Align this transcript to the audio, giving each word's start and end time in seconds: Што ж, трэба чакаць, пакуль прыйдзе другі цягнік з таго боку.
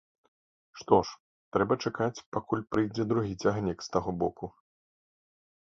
Што 0.81 0.97
ж, 1.09 1.13
трэба 1.57 1.73
чакаць, 1.89 2.23
пакуль 2.39 2.67
прыйдзе 2.73 3.03
другі 3.13 3.33
цягнік 3.45 3.79
з 3.89 3.95
таго 3.99 4.11
боку. 4.27 4.45